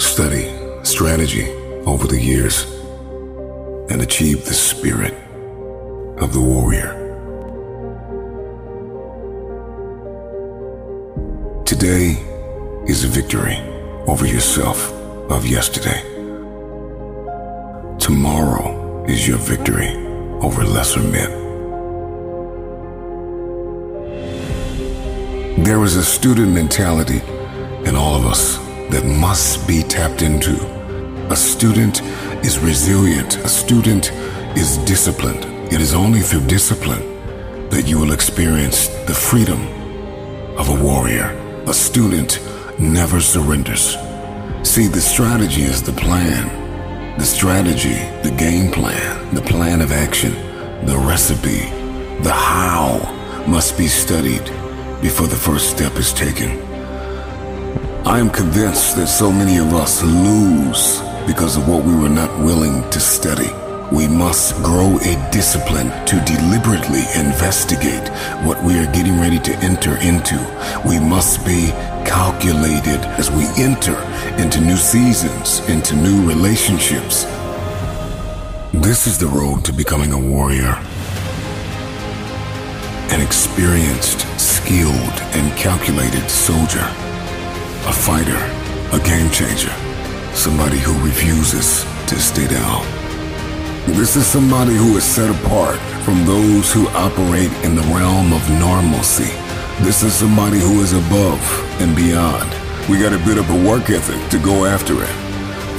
[0.00, 0.50] study,
[0.82, 1.50] strategy
[1.84, 2.64] over the years,
[3.90, 5.12] and achieve the spirit
[6.18, 6.96] of the warrior.
[11.66, 12.16] Today
[12.86, 13.58] is a victory
[14.06, 14.90] over yourself
[15.30, 16.02] of yesterday.
[17.98, 19.90] Tomorrow is your victory
[20.40, 21.30] over lesser men.
[25.62, 27.20] There is a student mentality
[27.86, 30.56] in all of us that must be tapped into.
[31.30, 32.02] A student
[32.44, 33.36] is resilient.
[33.38, 34.10] A student
[34.56, 35.44] is disciplined.
[35.72, 37.06] It is only through discipline
[37.70, 39.60] that you will experience the freedom
[40.58, 41.28] of a warrior.
[41.68, 42.40] A student
[42.78, 43.96] never surrenders.
[44.62, 46.58] See, the strategy is the plan.
[47.18, 50.32] The strategy, the game plan, the plan of action,
[50.86, 51.60] the recipe,
[52.22, 52.98] the how
[53.46, 54.44] must be studied
[55.00, 56.69] before the first step is taken.
[58.06, 62.30] I am convinced that so many of us lose because of what we were not
[62.38, 63.50] willing to study.
[63.94, 68.08] We must grow a discipline to deliberately investigate
[68.42, 70.38] what we are getting ready to enter into.
[70.88, 71.68] We must be
[72.08, 74.00] calculated as we enter
[74.42, 77.24] into new seasons, into new relationships.
[78.72, 80.74] This is the road to becoming a warrior.
[83.12, 86.88] An experienced, skilled, and calculated soldier.
[87.86, 88.38] A fighter,
[88.92, 89.72] a game changer,
[90.34, 92.84] somebody who refuses to stay down.
[93.86, 98.50] This is somebody who is set apart from those who operate in the realm of
[98.50, 99.32] normalcy.
[99.82, 101.42] This is somebody who is above
[101.80, 102.48] and beyond.
[102.88, 105.16] We got a bit of a work ethic to go after it.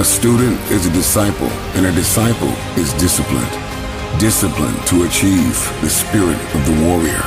[0.00, 3.52] A student is a disciple, and a disciple is disciplined.
[4.18, 7.22] Disciplined to achieve the spirit of the warrior.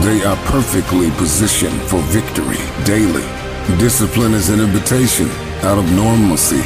[0.00, 3.47] They are perfectly positioned for victory daily.
[3.76, 5.28] Discipline is an invitation
[5.62, 6.62] out of normalcy.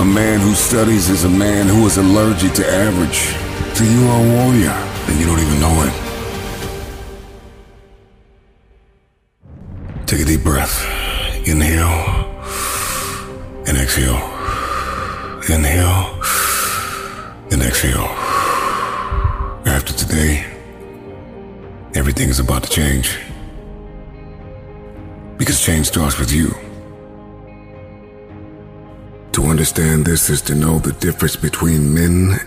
[0.00, 3.34] A man who studies is a man who is allergic to average.
[3.74, 5.92] So you are a warrior, and you don't even know it.
[10.06, 10.84] Take a deep breath.
[11.46, 12.26] Inhale
[13.66, 14.20] and exhale.
[15.48, 16.20] Inhale
[17.50, 18.08] and exhale.
[19.64, 20.44] After today,
[21.94, 23.25] everything is about to change.
[25.36, 26.54] Because change starts with you.
[29.32, 32.40] To understand this is to know the difference between men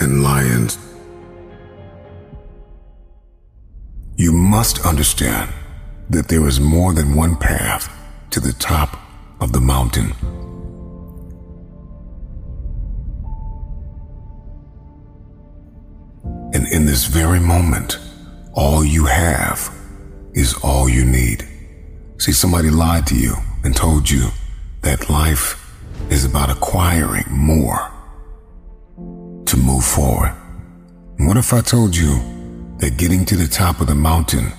[0.00, 0.78] and lions.
[4.16, 5.52] You must understand
[6.10, 7.92] that there is more than one path
[8.30, 8.98] to the top
[9.40, 10.12] of the mountain.
[16.52, 17.98] And in this very moment,
[18.54, 19.75] all you have
[20.36, 21.44] is all you need.
[22.18, 24.28] See, somebody lied to you and told you
[24.82, 25.74] that life
[26.10, 27.90] is about acquiring more
[29.46, 30.34] to move forward.
[31.18, 32.20] What if I told you
[32.78, 34.52] that getting to the top of the mountain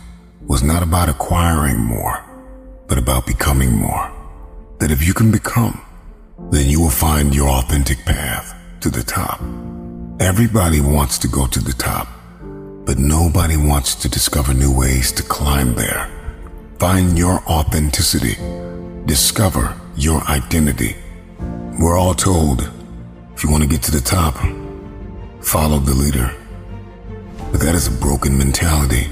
[0.48, 2.24] was not about acquiring more,
[2.88, 4.12] but about becoming more?
[4.80, 5.80] That if you can become,
[6.52, 9.40] then you will find your authentic path to the top.
[10.20, 12.08] Everybody wants to go to the top,
[12.88, 16.10] but nobody wants to discover new ways to climb there.
[16.80, 18.38] Find your authenticity.
[19.06, 20.96] Discover your identity.
[21.78, 22.72] We're all told
[23.36, 24.36] if you want to get to the top,
[25.44, 26.34] follow the leader.
[27.52, 29.08] But that is a broken mentality.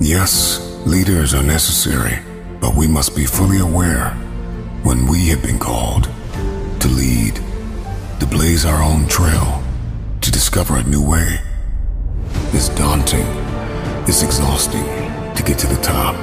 [0.00, 2.18] Yes, leaders are necessary,
[2.60, 4.10] but we must be fully aware
[4.82, 6.10] when we have been called
[6.80, 7.36] to lead,
[8.18, 9.62] to blaze our own trail,
[10.20, 11.38] to discover a new way.
[12.54, 13.24] It's daunting,
[14.06, 14.84] it's exhausting
[15.34, 16.14] to get to the top.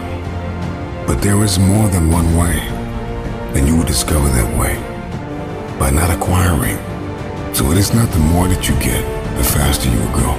[1.07, 2.59] But there is more than one way,
[3.57, 4.75] and you will discover that way
[5.79, 6.77] by not acquiring.
[7.55, 9.01] So it is not the more that you get,
[9.37, 10.31] the faster you will go.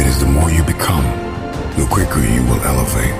[0.00, 1.04] It is the more you become,
[1.76, 3.12] the quicker you will elevate.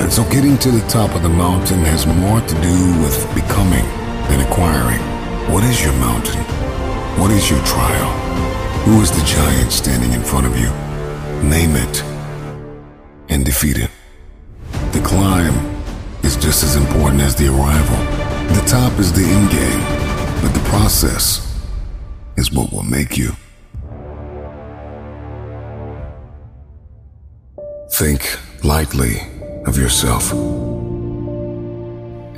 [0.00, 3.84] And so getting to the top of the mountain has more to do with becoming
[4.30, 5.02] than acquiring.
[5.52, 6.40] What is your mountain?
[7.18, 8.55] What is your trial?
[8.86, 10.70] Who is the giant standing in front of you?
[11.42, 12.04] Name it
[13.28, 13.90] and defeat it.
[14.92, 15.54] The climb
[16.22, 17.96] is just as important as the arrival.
[18.54, 19.80] The top is the end game,
[20.40, 21.40] but the process
[22.36, 23.32] is what will make you.
[27.90, 29.16] Think lightly
[29.64, 30.30] of yourself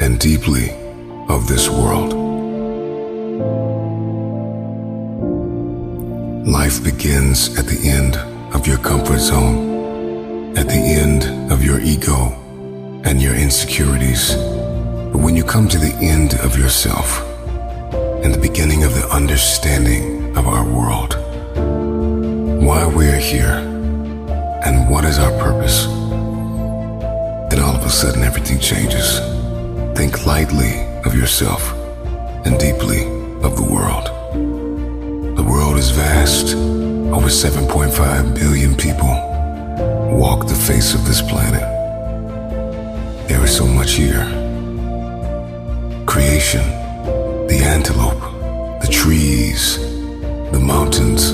[0.00, 0.70] and deeply
[1.28, 2.27] of this world.
[6.48, 8.16] Life begins at the end
[8.54, 12.32] of your comfort zone, at the end of your ego
[13.04, 14.34] and your insecurities.
[14.34, 17.20] But when you come to the end of yourself
[18.24, 21.16] and the beginning of the understanding of our world,
[22.64, 23.58] why we're here,
[24.64, 25.84] and what is our purpose,
[27.50, 29.18] then all of a sudden everything changes.
[29.94, 31.74] Think lightly of yourself
[32.46, 33.02] and deeply
[33.42, 34.17] of the world.
[35.48, 36.54] The world is vast.
[36.54, 39.08] Over 7.5 billion people
[40.14, 41.62] walk the face of this planet.
[43.28, 44.26] There is so much here.
[46.04, 46.60] Creation,
[47.46, 48.20] the antelope,
[48.82, 49.78] the trees,
[50.52, 51.32] the mountains,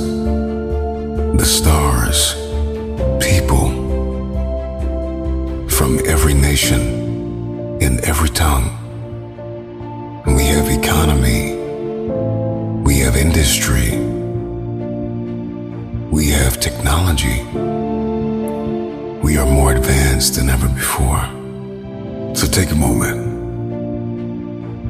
[1.37, 2.35] the stars,
[3.19, 3.67] people
[5.69, 6.83] from every nation,
[7.81, 8.71] in every tongue.
[10.25, 11.64] And we have economy,
[13.05, 13.91] have industry,
[16.11, 17.43] we have technology.
[19.21, 21.23] We are more advanced than ever before.
[22.35, 23.19] So take a moment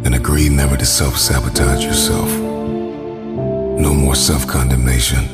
[0.07, 2.31] and agree never to self sabotage yourself.
[3.81, 5.25] No more self condemnation.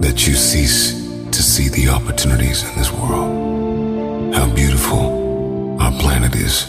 [0.00, 0.92] That you cease
[1.32, 4.34] to see the opportunities in this world.
[4.36, 6.66] How beautiful our planet is.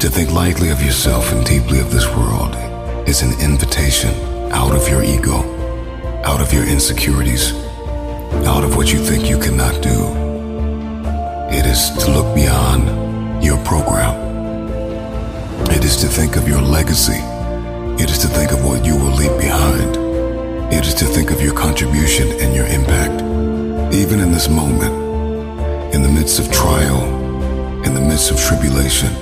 [0.00, 2.56] To think lightly of yourself and deeply of this world
[3.06, 4.14] is an invitation
[4.52, 5.42] out of your ego,
[6.24, 7.52] out of your insecurities,
[8.46, 10.22] out of what you think you cannot do.
[11.50, 14.14] It is to look beyond your program.
[15.70, 17.20] It is to think of your legacy.
[18.02, 19.96] It is to think of what you will leave behind.
[20.72, 23.20] It is to think of your contribution and your impact.
[23.94, 24.94] Even in this moment,
[25.94, 27.02] in the midst of trial,
[27.84, 29.12] in the midst of tribulation,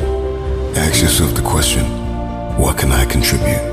[0.77, 1.85] ask yourself the question,
[2.59, 3.70] what can I contribute?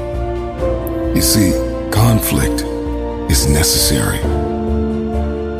[1.18, 1.52] You see,
[1.90, 2.62] conflict
[3.32, 4.20] is necessary.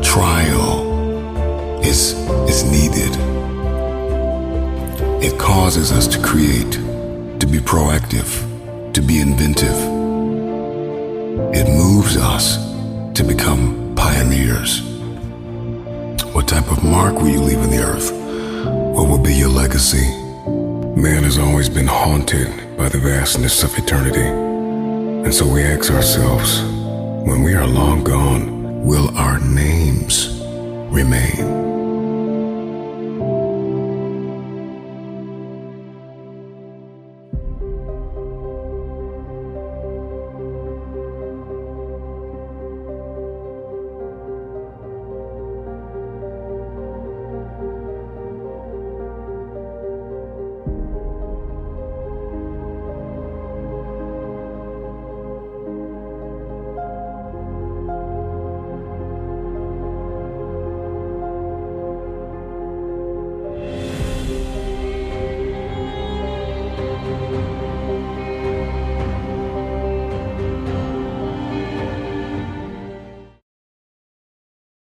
[0.04, 2.12] Trial is,
[2.48, 3.10] is needed.
[5.20, 6.70] It causes us to create,
[7.40, 8.30] to be proactive,
[8.92, 9.74] to be inventive.
[11.52, 12.56] It moves us
[13.14, 14.82] to become pioneers.
[16.34, 18.12] What type of mark will you leave in the earth?
[18.94, 20.06] What will be your legacy?
[20.94, 24.47] Man has always been haunted by the vastness of eternity.
[25.24, 26.62] And so we ask ourselves,
[27.26, 30.40] when we are long gone, will our names
[30.90, 31.77] remain?